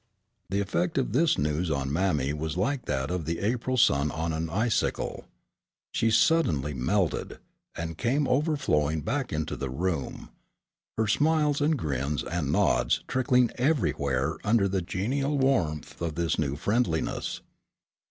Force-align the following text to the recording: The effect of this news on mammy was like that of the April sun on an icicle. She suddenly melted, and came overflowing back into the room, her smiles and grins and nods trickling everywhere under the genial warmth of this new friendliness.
The 0.49 0.61
effect 0.61 0.97
of 0.97 1.13
this 1.13 1.37
news 1.37 1.69
on 1.69 1.93
mammy 1.93 2.33
was 2.33 2.57
like 2.57 2.85
that 2.85 3.11
of 3.11 3.25
the 3.25 3.37
April 3.37 3.77
sun 3.77 4.09
on 4.09 4.33
an 4.33 4.49
icicle. 4.49 5.25
She 5.91 6.09
suddenly 6.09 6.73
melted, 6.73 7.37
and 7.75 7.99
came 7.99 8.27
overflowing 8.27 9.01
back 9.01 9.31
into 9.31 9.55
the 9.55 9.69
room, 9.69 10.31
her 10.97 11.05
smiles 11.05 11.61
and 11.61 11.77
grins 11.77 12.23
and 12.23 12.51
nods 12.51 13.03
trickling 13.07 13.51
everywhere 13.59 14.39
under 14.43 14.67
the 14.67 14.81
genial 14.81 15.37
warmth 15.37 16.01
of 16.01 16.15
this 16.15 16.39
new 16.39 16.55
friendliness. 16.55 17.41